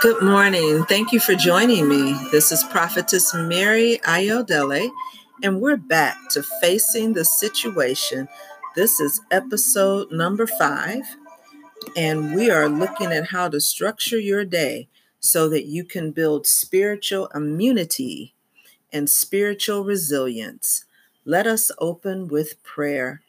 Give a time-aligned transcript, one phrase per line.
[0.00, 0.82] Good morning.
[0.86, 2.16] Thank you for joining me.
[2.32, 4.88] This is Prophetess Mary Ayodele,
[5.42, 8.26] and we're back to Facing the Situation.
[8.74, 11.02] This is episode number five,
[11.98, 14.88] and we are looking at how to structure your day
[15.18, 18.32] so that you can build spiritual immunity
[18.90, 20.86] and spiritual resilience.
[21.26, 23.20] Let us open with prayer.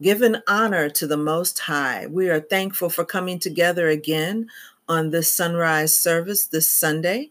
[0.00, 4.48] Given honor to the Most High, we are thankful for coming together again
[4.90, 7.30] on this sunrise service this Sunday,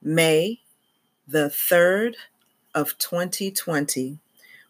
[0.00, 0.60] May
[1.26, 2.14] the 3rd
[2.72, 4.18] of 2020.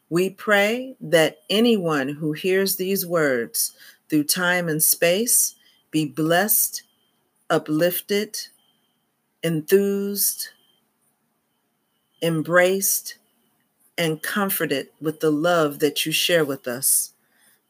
[0.09, 3.73] We pray that anyone who hears these words
[4.09, 5.55] through time and space
[5.91, 6.83] be blessed,
[7.51, 8.39] uplifted,
[9.43, 10.49] enthused,
[12.23, 13.19] embraced,
[13.99, 17.13] and comforted with the love that you share with us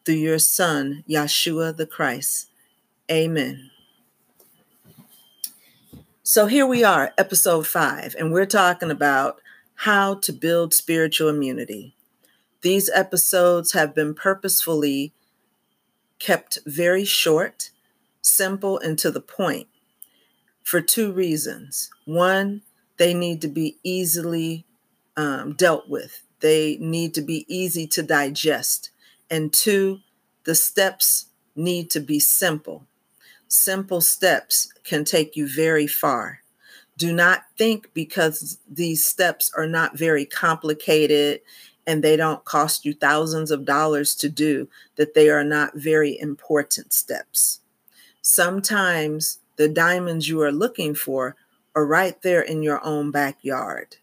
[0.04, 2.50] through your Son, Yeshua the Christ.
[3.10, 3.72] Amen.
[6.30, 9.40] So here we are, episode five, and we're talking about
[9.76, 11.96] how to build spiritual immunity.
[12.60, 15.14] These episodes have been purposefully
[16.18, 17.70] kept very short,
[18.20, 19.68] simple, and to the point
[20.62, 21.88] for two reasons.
[22.04, 22.60] One,
[22.98, 24.66] they need to be easily
[25.16, 28.90] um, dealt with, they need to be easy to digest.
[29.30, 30.00] And two,
[30.44, 32.86] the steps need to be simple
[33.48, 36.40] simple steps can take you very far.
[36.96, 41.40] Do not think because these steps are not very complicated
[41.86, 46.18] and they don't cost you thousands of dollars to do that they are not very
[46.18, 47.60] important steps.
[48.20, 51.34] Sometimes the diamonds you are looking for
[51.74, 53.96] are right there in your own backyard.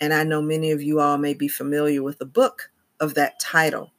[0.00, 3.40] And I know many of you all may be familiar with the book of that
[3.40, 3.92] title.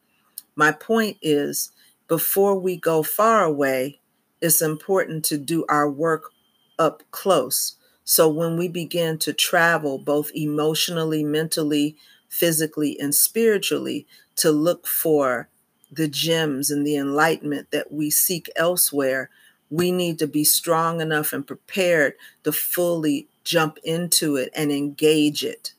[0.56, 1.72] My point is
[2.08, 4.00] before we go far away,
[4.44, 6.34] it's important to do our work
[6.78, 7.78] up close.
[8.04, 11.96] So when we begin to travel, both emotionally, mentally,
[12.28, 14.06] physically, and spiritually,
[14.36, 15.48] to look for
[15.90, 19.30] the gems and the enlightenment that we seek elsewhere,
[19.70, 25.46] we need to be strong enough and prepared to fully jump into it and engage
[25.46, 25.74] it.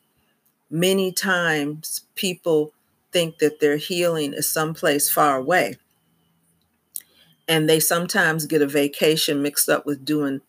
[0.70, 2.72] Many times people
[3.12, 5.76] think that their healing is someplace far away
[7.48, 10.40] and they sometimes get a vacation mixed up with doing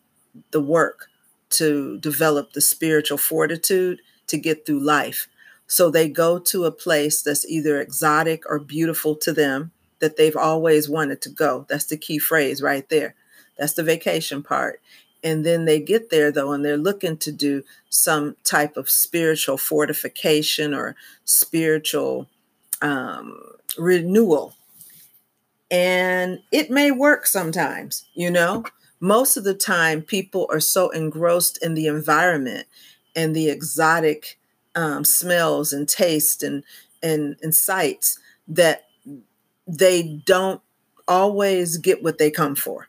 [0.50, 1.08] the work
[1.50, 5.28] to develop the spiritual fortitude to get through life.
[5.66, 10.36] So they go to a place that's either exotic or beautiful to them that they've
[10.36, 11.66] always wanted to go.
[11.68, 13.14] That's the key phrase right there.
[13.58, 14.80] That's the vacation part.
[15.24, 19.56] And then they get there though, and they're looking to do some type of spiritual
[19.56, 22.28] fortification or spiritual
[22.82, 23.40] um,
[23.78, 24.54] renewal
[25.70, 28.64] and it may work sometimes, you know.
[29.00, 32.66] Most of the time, people are so engrossed in the environment
[33.14, 34.38] and the exotic
[34.74, 36.62] um, smells and taste and,
[37.02, 38.18] and, and sights
[38.48, 38.84] that
[39.66, 40.60] they don't
[41.08, 42.88] always get what they come for.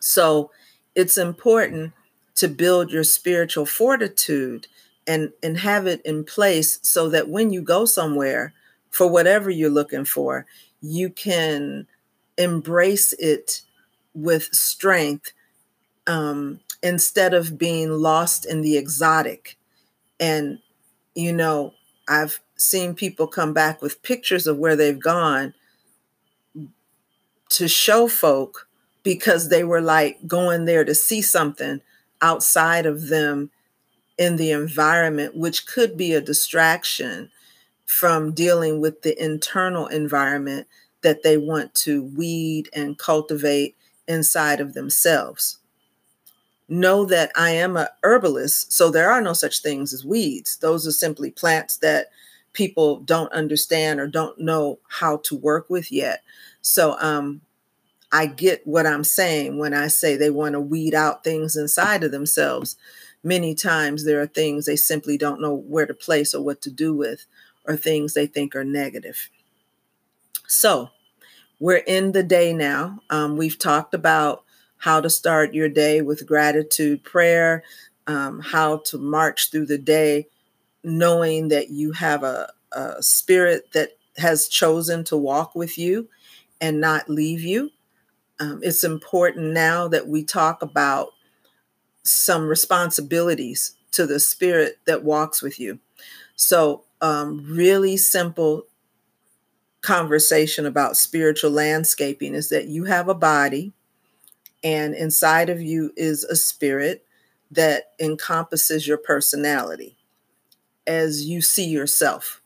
[0.00, 0.50] So
[0.94, 1.92] it's important
[2.36, 4.68] to build your spiritual fortitude
[5.06, 8.54] and, and have it in place so that when you go somewhere
[8.98, 10.44] for whatever you're looking for,
[10.80, 11.86] you can
[12.36, 13.62] embrace it
[14.12, 15.32] with strength
[16.08, 19.56] um, instead of being lost in the exotic.
[20.18, 20.58] And,
[21.14, 21.74] you know,
[22.08, 25.54] I've seen people come back with pictures of where they've gone
[27.50, 28.66] to show folk
[29.04, 31.82] because they were like going there to see something
[32.20, 33.52] outside of them
[34.18, 37.30] in the environment, which could be a distraction
[37.88, 40.66] from dealing with the internal environment
[41.00, 43.74] that they want to weed and cultivate
[44.06, 45.58] inside of themselves.
[46.68, 50.58] Know that I am a herbalist, so there are no such things as weeds.
[50.58, 52.08] Those are simply plants that
[52.52, 56.22] people don't understand or don't know how to work with yet.
[56.60, 57.40] So um
[58.12, 62.04] I get what I'm saying when I say they want to weed out things inside
[62.04, 62.76] of themselves.
[63.22, 66.70] Many times there are things they simply don't know where to place or what to
[66.70, 67.24] do with
[67.68, 69.30] or things they think are negative.
[70.46, 70.90] So,
[71.60, 73.00] we're in the day now.
[73.10, 74.44] Um, we've talked about
[74.78, 77.64] how to start your day with gratitude prayer,
[78.06, 80.28] um, how to march through the day
[80.84, 86.08] knowing that you have a, a spirit that has chosen to walk with you
[86.60, 87.70] and not leave you.
[88.40, 91.10] Um, it's important now that we talk about
[92.04, 95.78] some responsibilities to the spirit that walks with you.
[96.38, 98.66] So, um, really simple
[99.80, 103.72] conversation about spiritual landscaping is that you have a body
[104.64, 107.04] And inside of you is a spirit
[107.50, 109.96] that encompasses your personality
[110.86, 112.42] as you see yourself.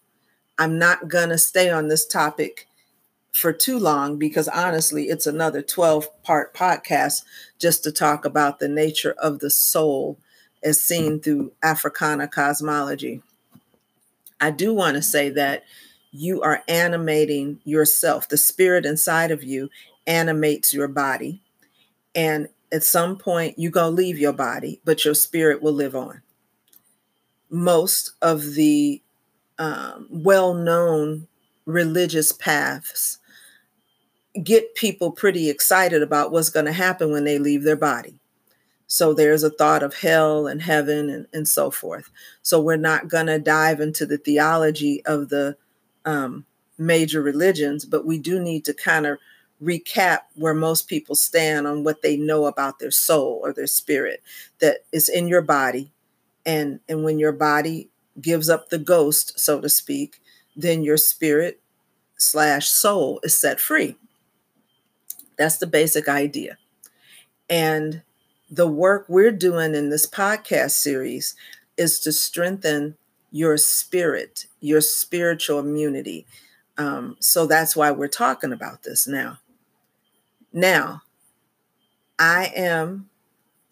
[0.58, 2.68] I'm not going to stay on this topic
[3.32, 7.24] for too long because honestly, it's another 12 part podcast
[7.58, 10.18] just to talk about the nature of the soul
[10.62, 13.22] as seen through Africana cosmology.
[14.42, 15.62] I do want to say that
[16.10, 18.28] you are animating yourself.
[18.28, 19.70] The spirit inside of you
[20.06, 21.40] animates your body.
[22.14, 26.22] And at some point, you go leave your body, but your spirit will live on.
[27.50, 29.00] Most of the
[29.58, 31.28] um, well known
[31.64, 33.18] religious paths
[34.42, 38.18] get people pretty excited about what's going to happen when they leave their body.
[38.92, 42.10] So there's a thought of hell and heaven and, and so forth.
[42.42, 45.56] So we're not going to dive into the theology of the
[46.04, 46.44] um,
[46.76, 49.16] major religions, but we do need to kind of
[49.62, 54.22] recap where most people stand on what they know about their soul or their spirit
[54.60, 55.90] that is in your body.
[56.44, 57.88] And, and when your body
[58.20, 60.20] gives up the ghost, so to speak,
[60.54, 61.62] then your spirit
[62.18, 63.96] slash soul is set free.
[65.38, 66.58] That's the basic idea.
[67.48, 68.02] And
[68.52, 71.34] the work we're doing in this podcast series
[71.76, 72.96] is to strengthen
[73.30, 76.26] your spirit, your spiritual immunity.
[76.78, 79.38] Um, so that's why we're talking about this now.
[80.52, 81.02] Now,
[82.18, 83.08] I am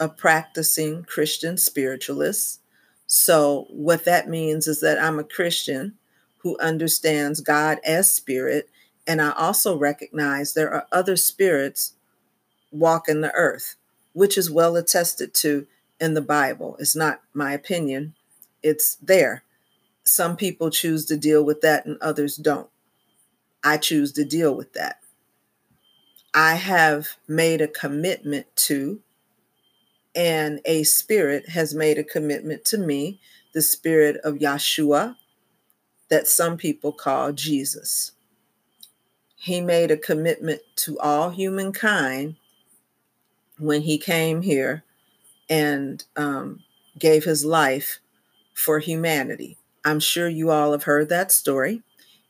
[0.00, 2.60] a practicing Christian spiritualist.
[3.06, 5.94] So, what that means is that I'm a Christian
[6.38, 8.70] who understands God as spirit
[9.06, 11.94] and I also recognize there are other spirits
[12.70, 13.74] walking the earth,
[14.12, 15.66] which is well attested to
[16.00, 16.76] in the Bible.
[16.78, 18.14] It's not my opinion,
[18.62, 19.44] it's there.
[20.04, 22.68] Some people choose to deal with that and others don't.
[23.62, 25.00] I choose to deal with that.
[26.32, 29.00] I have made a commitment to,
[30.14, 33.20] and a spirit has made a commitment to me,
[33.52, 35.16] the spirit of Yeshua,
[36.08, 38.12] that some people call Jesus
[39.42, 42.36] he made a commitment to all humankind
[43.60, 44.84] when he came here
[45.48, 46.62] and um,
[46.98, 48.00] gave his life
[48.54, 49.56] for humanity.
[49.84, 51.82] I'm sure you all have heard that story.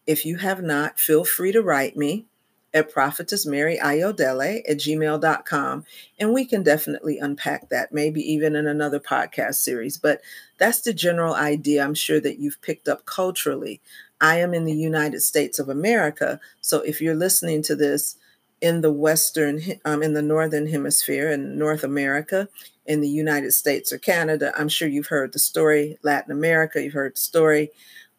[0.06, 2.26] If you have not, feel free to write me
[2.72, 5.84] at prophetessmaryayodele at gmail.com
[6.20, 9.98] and we can definitely unpack that, maybe even in another podcast series.
[9.98, 10.20] But
[10.58, 13.80] that's the general idea I'm sure that you've picked up culturally
[14.20, 16.40] I am in the United States of America.
[16.60, 18.16] So if you're listening to this
[18.60, 22.48] in the Western, um, in the Northern Hemisphere, in North America,
[22.86, 25.98] in the United States or Canada, I'm sure you've heard the story.
[26.02, 27.70] Latin America, you've heard the story.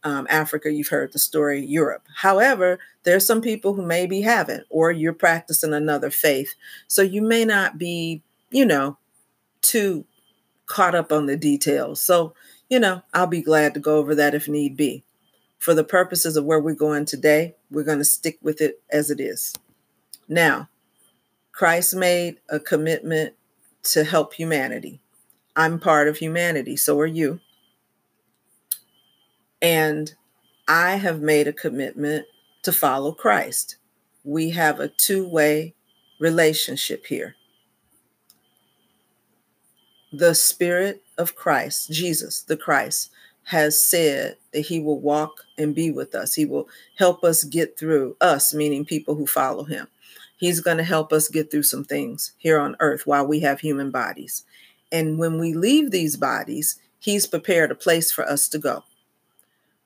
[0.03, 1.63] Um, Africa, you've heard the story.
[1.63, 2.07] Europe.
[2.15, 6.55] However, there's some people who maybe haven't, or you're practicing another faith.
[6.87, 8.97] So you may not be, you know,
[9.61, 10.05] too
[10.65, 12.01] caught up on the details.
[12.01, 12.33] So,
[12.69, 15.03] you know, I'll be glad to go over that if need be
[15.59, 19.11] for the purposes of where we're going today, we're going to stick with it as
[19.11, 19.53] it is.
[20.31, 20.69] Now,
[21.51, 23.33] Christ made a commitment
[23.83, 25.01] to help humanity.
[25.57, 27.41] I'm part of humanity, so are you.
[29.61, 30.15] And
[30.69, 32.27] I have made a commitment
[32.63, 33.75] to follow Christ.
[34.23, 35.75] We have a two way
[36.17, 37.35] relationship here.
[40.13, 43.11] The Spirit of Christ, Jesus, the Christ,
[43.43, 46.35] has said that he will walk and be with us.
[46.35, 49.87] He will help us get through us, meaning people who follow him.
[50.41, 53.59] He's going to help us get through some things here on earth while we have
[53.59, 54.43] human bodies.
[54.91, 58.83] And when we leave these bodies, he's prepared a place for us to go.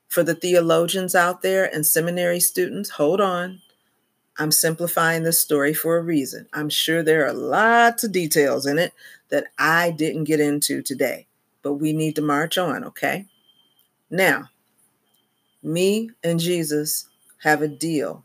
[0.08, 3.60] For the theologians out there and seminary students, hold on.
[4.38, 6.46] I'm simplifying this story for a reason.
[6.54, 8.94] I'm sure there are lots of details in it
[9.28, 11.26] that I didn't get into today,
[11.60, 13.26] but we need to march on, okay?
[14.08, 14.48] Now,
[15.62, 17.08] me and Jesus
[17.42, 18.24] have a deal,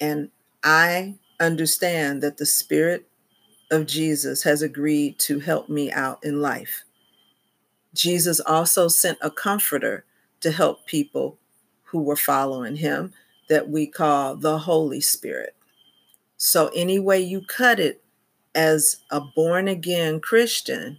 [0.00, 0.30] and
[0.64, 3.06] I understand that the Spirit
[3.70, 6.84] of Jesus has agreed to help me out in life.
[7.94, 10.04] Jesus also sent a comforter
[10.40, 11.38] to help people
[11.84, 13.12] who were following him
[13.48, 15.54] that we call the Holy Spirit.
[16.38, 18.02] So, any way you cut it
[18.54, 20.98] as a born again Christian,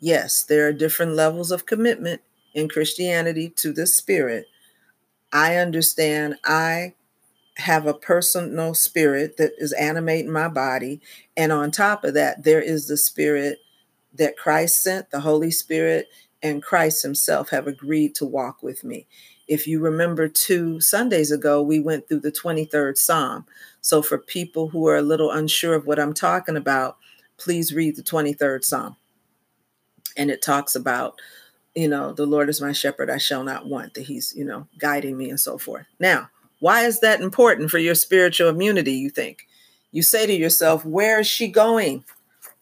[0.00, 2.22] yes, there are different levels of commitment
[2.54, 4.46] in Christianity to the Spirit,
[5.32, 6.94] I understand I
[7.56, 11.00] have a personal spirit that is animating my body.
[11.36, 13.58] And on top of that, there is the spirit
[14.12, 16.08] that Christ sent, the Holy Spirit,
[16.42, 19.06] and Christ Himself have agreed to walk with me.
[19.46, 23.46] If you remember two Sundays ago, we went through the 23rd Psalm.
[23.80, 26.96] So for people who are a little unsure of what I'm talking about,
[27.36, 28.96] please read the 23rd Psalm.
[30.16, 31.20] And it talks about,
[31.74, 34.66] you know, the Lord is my shepherd, I shall not want, that he's, you know,
[34.78, 35.86] guiding me and so forth.
[35.98, 36.30] Now,
[36.64, 39.46] why is that important for your spiritual immunity, you think?
[39.92, 42.04] You say to yourself, where is she going?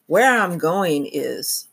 [0.08, 1.68] Where I'm going is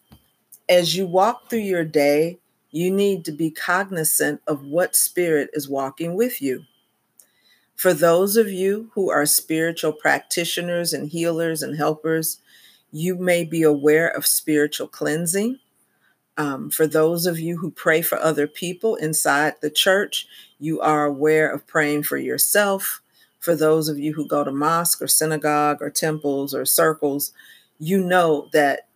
[0.69, 2.37] as you walk through your day,
[2.69, 6.61] you need to be cognizant of what spirit is walking with you.
[7.75, 12.39] For those of you who are spiritual practitioners and healers and helpers,
[12.91, 15.57] you may be aware of spiritual cleansing.
[16.39, 20.25] Um, for those of you who pray for other people inside the church,
[20.57, 23.01] you are aware of praying for yourself.
[23.39, 27.33] For those of you who go to mosque or synagogue or temples or circles,
[27.77, 28.87] you know that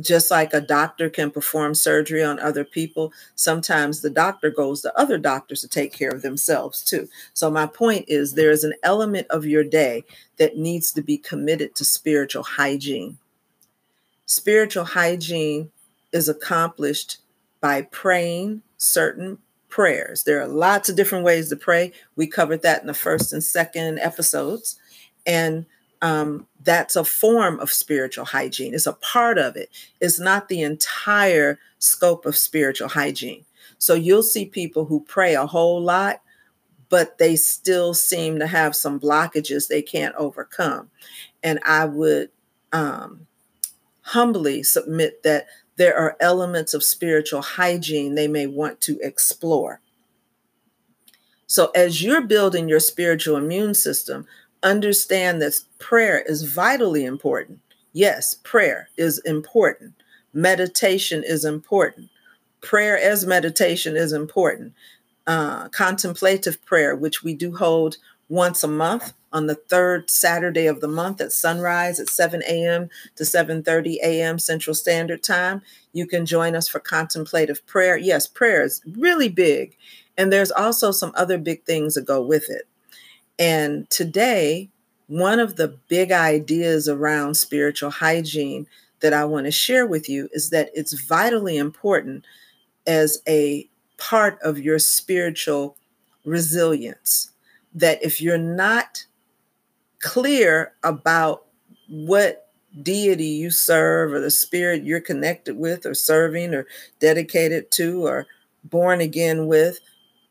[0.00, 4.98] just like a doctor can perform surgery on other people, sometimes the doctor goes to
[4.98, 7.08] other doctors to take care of themselves too.
[7.32, 10.04] So, my point is there is an element of your day
[10.38, 13.18] that needs to be committed to spiritual hygiene.
[14.26, 15.70] Spiritual hygiene
[16.12, 17.18] is accomplished
[17.60, 19.38] by praying certain
[19.68, 20.24] prayers.
[20.24, 21.92] There are lots of different ways to pray.
[22.16, 24.78] We covered that in the first and second episodes.
[25.26, 25.66] And
[26.00, 28.74] um, that's a form of spiritual hygiene.
[28.74, 29.70] It's a part of it.
[30.00, 33.44] It's not the entire scope of spiritual hygiene.
[33.78, 36.22] So you'll see people who pray a whole lot,
[36.88, 40.90] but they still seem to have some blockages they can't overcome.
[41.42, 42.30] And I would
[42.72, 43.26] um,
[44.02, 45.46] humbly submit that
[45.78, 49.80] there are elements of spiritual hygiene they may want to explore.
[51.46, 54.26] So, as you're building your spiritual immune system,
[54.62, 57.60] understand that prayer is vitally important.
[57.92, 59.94] Yes, prayer is important.
[60.34, 62.10] Meditation is important.
[62.60, 64.74] Prayer as meditation is important.
[65.26, 70.80] Uh, contemplative prayer, which we do hold once a month on the third Saturday of
[70.80, 72.88] the month at sunrise at 7 a.m.
[73.16, 74.38] to 7:30 a.m.
[74.38, 75.62] Central Standard Time.
[75.92, 77.96] You can join us for contemplative prayer.
[77.96, 79.76] Yes, prayer is really big,
[80.16, 82.66] and there's also some other big things that go with it.
[83.38, 84.70] And today,
[85.06, 88.66] one of the big ideas around spiritual hygiene
[89.00, 92.24] that I want to share with you is that it's vitally important
[92.86, 95.76] as a part of your spiritual
[96.24, 97.30] resilience.
[97.78, 99.04] That if you're not
[100.00, 101.44] clear about
[101.88, 102.48] what
[102.82, 106.66] deity you serve or the spirit you're connected with or serving or
[107.00, 108.26] dedicated to or
[108.64, 109.80] born again with,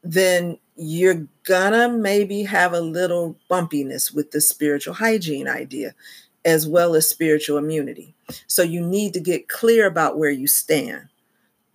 [0.03, 5.93] then you're gonna maybe have a little bumpiness with the spiritual hygiene idea
[6.45, 8.13] as well as spiritual immunity.
[8.45, 11.09] So you need to get clear about where you stand.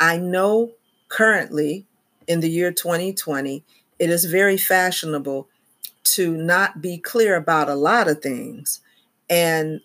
[0.00, 0.72] I know
[1.08, 1.86] currently
[2.26, 3.64] in the year 2020,
[3.98, 5.48] it is very fashionable
[6.04, 8.80] to not be clear about a lot of things.
[9.30, 9.80] And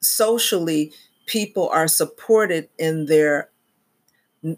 [0.00, 0.92] socially,
[1.26, 3.48] people are supported in their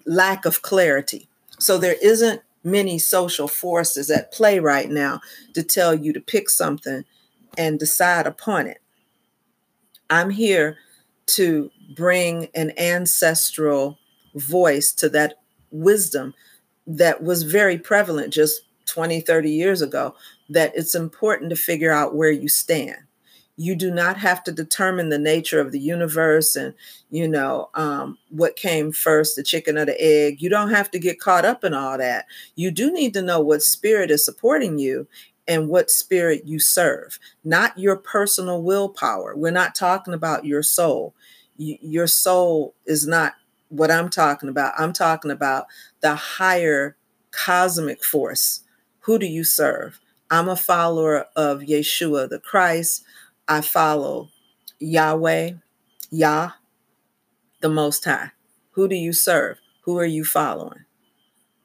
[0.07, 1.29] lack of clarity.
[1.59, 5.21] So there isn't many social forces at play right now
[5.53, 7.05] to tell you to pick something
[7.59, 8.81] and decide upon it.
[10.11, 10.79] I'm here
[11.27, 13.99] to bring an ancestral
[14.35, 15.35] voice to that
[15.71, 16.35] wisdom
[16.87, 20.15] that was very prevalent just 20, 30 years ago,
[20.49, 22.99] that it's important to figure out where you stand.
[23.57, 26.75] You do not have to determine the nature of the universe and
[27.11, 30.43] you know um, what came first the chicken or the egg.
[30.43, 32.27] You don't have to get caught up in all that.
[32.57, 35.07] You do need to know what spirit is supporting you
[35.47, 39.37] and what spirit you serve not your personal willpower.
[39.37, 41.15] We're not talking about your soul.
[41.57, 43.35] Your soul is not
[43.69, 44.75] what i'm talking about.
[44.79, 45.67] I'm talking about
[46.01, 46.97] the higher
[47.31, 48.61] cosmic force.
[49.01, 50.01] Who do you serve
[50.35, 53.05] i'm a follower of yeshua the christ
[53.47, 54.31] I follow
[54.79, 55.53] Yahweh,
[56.11, 56.53] Yah,
[57.61, 58.31] the Most High.
[58.73, 59.59] Who do you serve?
[59.83, 60.85] Who are you following?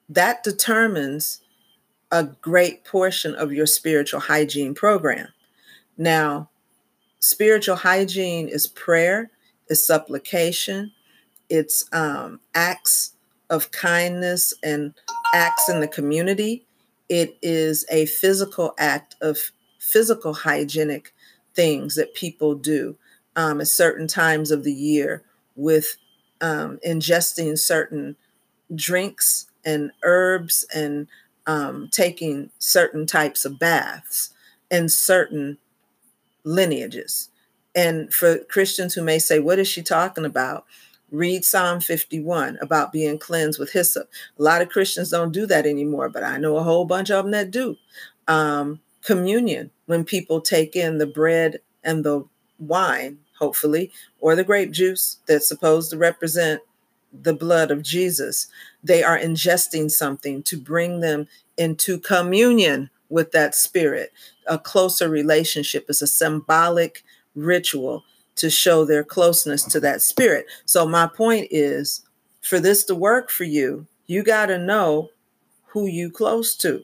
[0.09, 1.41] That determines
[2.11, 5.27] a great portion of your spiritual hygiene program.
[5.97, 6.49] Now,
[7.19, 9.31] spiritual hygiene is prayer,
[9.67, 10.91] is supplication,
[11.49, 13.13] it's um, acts
[13.49, 14.93] of kindness and
[15.33, 16.65] acts in the community.
[17.09, 21.13] It is a physical act of physical hygienic
[21.55, 22.95] things that people do
[23.35, 25.23] um, at certain times of the year
[25.55, 25.97] with
[26.41, 28.15] um, ingesting certain
[28.75, 31.07] drinks and herbs and
[31.47, 34.31] um, taking certain types of baths
[34.69, 35.57] and certain
[36.43, 37.29] lineages.
[37.75, 40.65] And for Christians who may say, What is she talking about?
[41.11, 44.09] Read Psalm 51 about being cleansed with hyssop.
[44.37, 47.25] A lot of Christians don't do that anymore, but I know a whole bunch of
[47.25, 47.75] them that do.
[48.27, 52.25] Um, communion, when people take in the bread and the
[52.59, 56.61] wine, hopefully, or the grape juice that's supposed to represent
[57.11, 58.47] the blood of Jesus,
[58.83, 64.13] they are ingesting something to bring them into communion with that spirit.
[64.45, 67.03] A closer relationship is a symbolic
[67.35, 68.03] ritual
[68.39, 70.46] to show their closeness to that spirit.
[70.65, 72.03] So, my point is
[72.41, 75.10] for this to work for you, you got to know
[75.67, 76.84] who you close to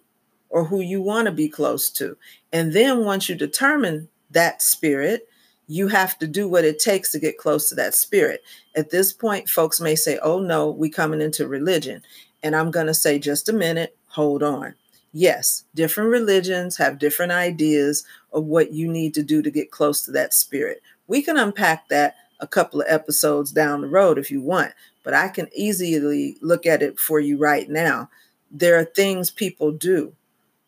[0.50, 2.18] or who you want to be close to.
[2.54, 5.28] And then once you determine that spirit,
[5.68, 8.44] you have to do what it takes to get close to that spirit.
[8.76, 12.02] At this point, folks may say, oh no, we coming into religion.
[12.44, 14.76] And I'm going to say, just a minute, hold on.
[15.12, 20.04] Yes, different religions have different ideas of what you need to do to get close
[20.04, 20.82] to that spirit.
[21.08, 25.14] We can unpack that a couple of episodes down the road if you want, but
[25.14, 28.10] I can easily look at it for you right now.
[28.52, 30.14] There are things people do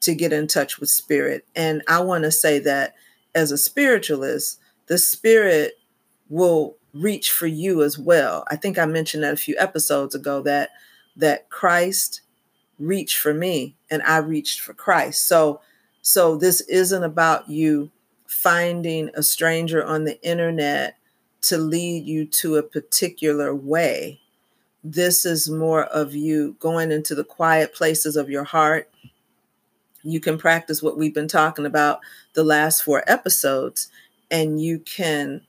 [0.01, 1.45] to get in touch with spirit.
[1.55, 2.93] And I want to say that
[3.35, 5.73] as a spiritualist, the spirit
[6.29, 8.45] will reach for you as well.
[8.49, 10.71] I think I mentioned that a few episodes ago that
[11.15, 12.21] that Christ
[12.79, 15.27] reached for me and I reached for Christ.
[15.27, 15.61] So
[16.01, 17.91] so this isn't about you
[18.41, 20.95] finding a stranger on the internet
[21.41, 24.19] to lead you to a particular way.
[24.83, 28.89] This is more of you going into the quiet places of your heart.
[30.03, 31.99] You can practice what we've been talking about
[32.33, 33.89] the last four episodes,
[34.29, 35.41] and you can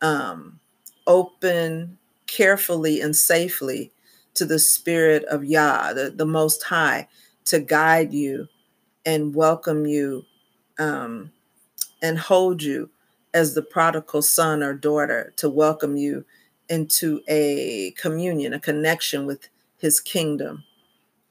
[0.00, 0.58] um,
[1.06, 3.92] open carefully and safely
[4.34, 7.08] to the Spirit of Yah, the, the Most High,
[7.44, 8.48] to guide you
[9.04, 10.24] and welcome you
[10.78, 11.30] um,
[12.02, 12.90] and hold you
[13.34, 16.24] as the prodigal son or daughter to welcome you
[16.68, 20.64] into a communion, a connection with his kingdom.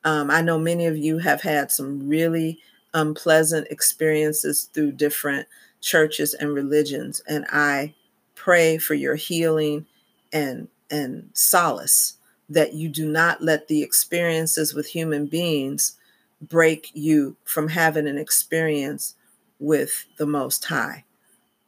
[0.04, 2.60] Um, I know many of you have had some really
[2.94, 5.48] unpleasant experiences through different
[5.82, 7.94] churches and religions, and I
[8.36, 9.86] pray for your healing
[10.32, 12.16] and and solace
[12.50, 15.98] that you do not let the experiences with human beings
[16.42, 19.16] break you from having an experience
[19.60, 21.06] with the Most High.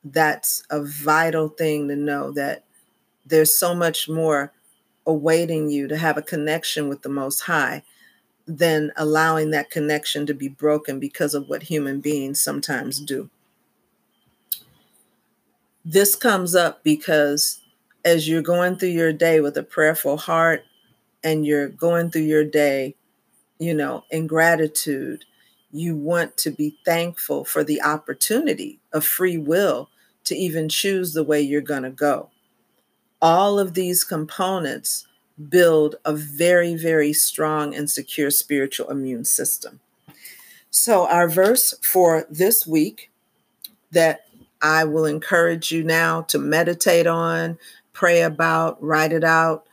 [0.04, 2.63] That's a vital thing to know that
[3.25, 4.51] there's so much more
[5.06, 7.84] awaiting you to have a connection with the Most High
[8.47, 13.30] than allowing that connection to be broken because of what human beings sometimes do.
[15.86, 17.60] This comes up because
[18.04, 20.63] as you're going through your day with a prayerful heart
[21.23, 22.95] and you're going through your day,
[23.60, 25.23] you know, in gratitude
[25.72, 29.90] you want to be thankful for the opportunity of free will
[30.26, 32.30] to even choose the way you're going to go.
[33.22, 35.08] All of these components
[35.50, 39.80] build a very, very strong and secure spiritual immune system.
[40.70, 43.12] So, our verse for this week
[43.92, 44.22] that
[44.62, 47.58] I will encourage you now to meditate on,
[47.94, 49.66] pray about, write it out,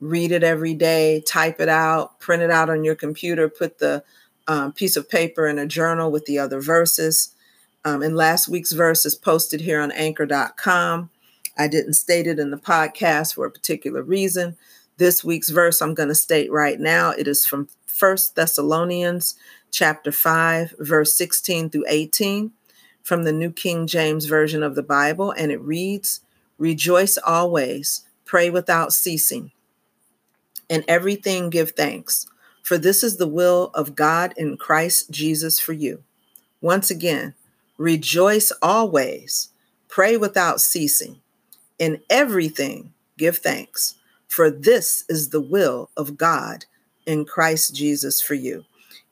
[0.00, 4.02] read it every day, type it out, print it out on your computer, put the
[4.48, 7.34] um, piece of paper and a journal with the other verses.
[7.84, 11.10] Um, and last week's verse is posted here on anchor.com.
[11.56, 14.56] I didn't state it in the podcast for a particular reason.
[14.96, 17.10] This week's verse I'm going to state right now.
[17.10, 19.36] It is from First Thessalonians
[19.70, 22.52] chapter 5, verse 16 through 18
[23.02, 25.30] from the New King James Version of the Bible.
[25.30, 26.20] And it reads,
[26.58, 29.52] Rejoice always, pray without ceasing,
[30.68, 32.26] and everything give thanks
[32.62, 36.02] for this is the will of God in Christ Jesus for you.
[36.60, 37.34] Once again,
[37.76, 39.50] rejoice always,
[39.88, 41.20] pray without ceasing.
[41.78, 43.94] In everything, give thanks,
[44.26, 46.64] for this is the will of God
[47.06, 48.64] in Christ Jesus for you.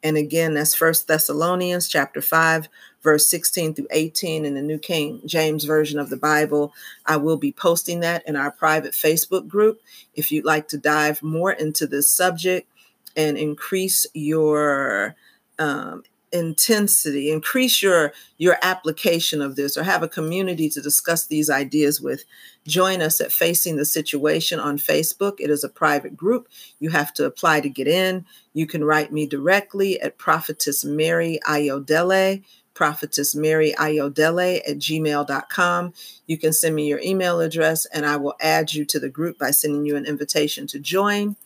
[0.02, 2.68] And again, that's First Thessalonians chapter 5,
[3.02, 6.72] verse 16 through 18 in the New King James Version of the Bible.
[7.06, 9.80] I will be posting that in our private Facebook group.
[10.14, 12.68] If you'd like to dive more into this subject,
[13.16, 15.16] and increase your
[15.58, 16.02] um,
[16.32, 22.00] intensity increase your your application of this or have a community to discuss these ideas
[22.00, 22.24] with.
[22.66, 25.36] Join us at facing the situation on facebook.
[25.38, 26.48] It is a private group.
[26.80, 28.26] You have to apply to get in.
[28.54, 32.42] You can write me directly at prophetess mary ayodele
[32.74, 35.94] prophetess mary ayodele at gmail.com
[36.26, 39.38] you can send me your email address and i will add you to the group
[39.38, 41.36] by sending you an invitation to join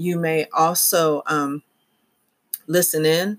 [0.00, 1.62] you may also um,
[2.66, 3.38] listen in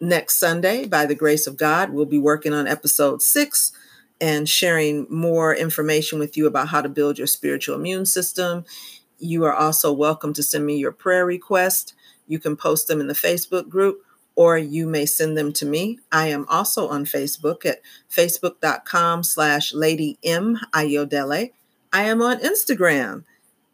[0.00, 1.90] next Sunday by the grace of God.
[1.90, 3.72] We'll be working on episode six
[4.20, 8.66] and sharing more information with you about how to build your spiritual immune system.
[9.18, 11.94] You are also welcome to send me your prayer request.
[12.26, 14.02] You can post them in the Facebook group
[14.36, 16.00] or you may send them to me.
[16.12, 21.52] I am also on Facebook at facebook.com slash Lady M Ayodele.
[21.92, 23.24] I am on Instagram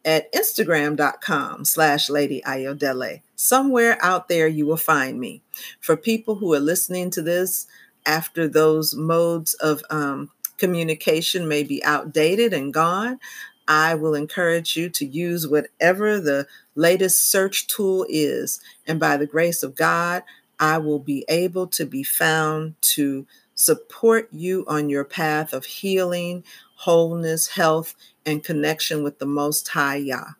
[0.05, 3.21] at instagram.com slash Lady Ayodele.
[3.35, 5.41] Somewhere out there you will find me.
[5.79, 7.67] For people who are listening to this
[8.05, 13.19] after those modes of um, communication may be outdated and gone,
[13.67, 18.59] I will encourage you to use whatever the latest search tool is.
[18.87, 20.23] And by the grace of God,
[20.59, 26.43] I will be able to be found to support you on your path of healing,
[26.81, 30.31] wholeness, health, and connection with the Most High Yah.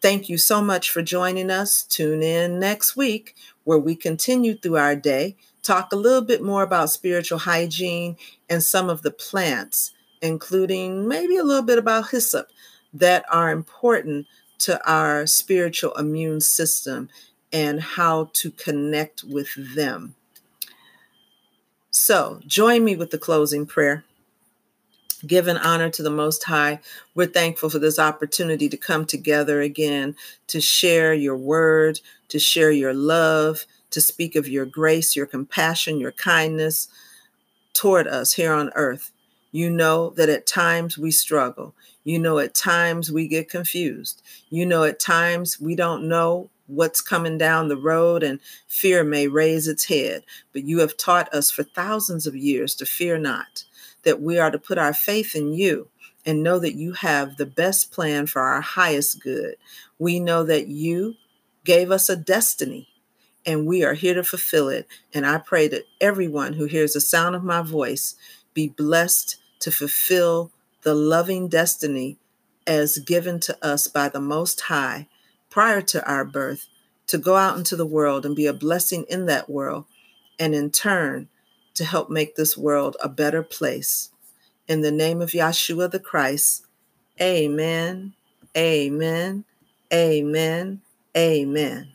[0.00, 1.82] Thank you so much for joining us.
[1.82, 6.62] Tune in next week where we continue through our day, talk a little bit more
[6.62, 8.16] about spiritual hygiene
[8.48, 12.48] and some of the plants, including maybe a little bit about hyssop
[12.92, 14.26] that are important
[14.58, 17.08] to our spiritual immune system
[17.52, 20.14] and how to connect with them.
[21.90, 24.04] So, join me with the closing prayer.
[25.26, 26.80] Give an honor to the Most High.
[27.14, 30.14] We're thankful for this opportunity to come together again
[30.46, 35.98] to share your word, to share your love, to speak of your grace, your compassion,
[35.98, 36.88] your kindness
[37.72, 39.10] toward us here on earth.
[39.50, 41.74] You know that at times we struggle.
[42.04, 44.22] You know at times we get confused.
[44.50, 49.26] You know at times we don't know what's coming down the road, and fear may
[49.26, 50.24] raise its head.
[50.52, 53.64] But you have taught us for thousands of years to fear not,
[54.04, 55.88] that we are to put our faith in you
[56.24, 59.56] and know that you have the best plan for our highest good.
[59.98, 61.14] We know that you
[61.64, 62.88] gave us a destiny
[63.46, 64.86] and we are here to fulfill it.
[65.14, 68.14] And I pray that everyone who hears the sound of my voice
[68.52, 70.50] be blessed to fulfill
[70.82, 72.18] the loving destiny
[72.66, 75.08] as given to us by the Most High
[75.50, 76.68] prior to our birth
[77.08, 79.86] to go out into the world and be a blessing in that world,
[80.38, 81.28] and in turn,
[81.74, 84.10] to help make this world a better place.
[84.66, 86.66] In the name of Yahshua the Christ,
[87.20, 88.12] amen,
[88.56, 89.44] amen,
[89.92, 90.80] amen,
[91.16, 91.92] amen.